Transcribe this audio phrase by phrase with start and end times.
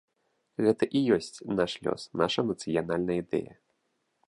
[0.67, 3.53] Гэта і ёсць наш лёс, наша нацыянальная ідэя.